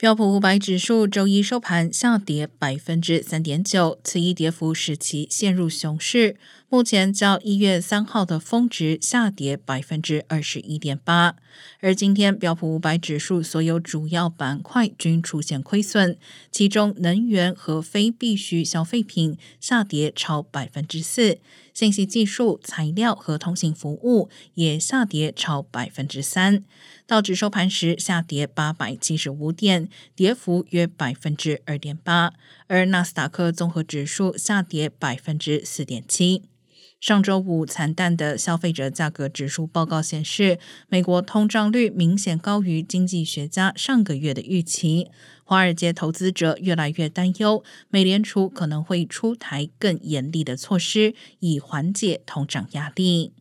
[0.00, 6.36] 标普五百指数周一收盘下跌百分之三点九，此一跌幅使其陷入熊市。
[6.70, 11.36] 目前较一月三号的峰值下跌百分之二十一点八。
[11.80, 16.16] 而今天标普五百指数所有主要板块均出现亏损，
[16.50, 21.38] 其中能源和非必需消费品下跌超百分之四，
[21.74, 26.64] 信息技术、材料和通信服务也下跌超百分之三。
[27.06, 29.89] 道指收盘时下跌八百七十五点。
[30.14, 32.32] 跌幅约百分之二点八，
[32.66, 36.42] 而纳斯达克综合指数下跌百分之四点七。
[37.00, 40.58] 上周五惨淡的消费者价格指数报告显示，
[40.88, 45.10] 美国通胀率明显高于经济学家上个月的预期。
[45.42, 53.32] 华尔街投资者越来越担忧，美联储可能会出台更严厉的措施，以缓解通胀压力。